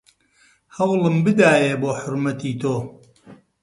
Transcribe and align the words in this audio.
هەوڵم 0.75 1.15
بدایێ 1.25 1.73
بۆ 1.81 1.91
حورمەتی 1.99 2.53
تۆ 2.61 2.75